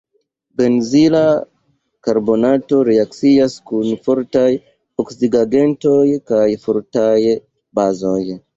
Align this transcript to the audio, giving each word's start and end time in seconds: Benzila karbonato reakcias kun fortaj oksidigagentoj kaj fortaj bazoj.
Benzila 0.59 1.19
karbonato 2.07 2.79
reakcias 2.89 3.59
kun 3.73 3.93
fortaj 4.09 4.49
oksidigagentoj 5.05 6.03
kaj 6.35 6.43
fortaj 6.67 7.17
bazoj. 7.83 8.21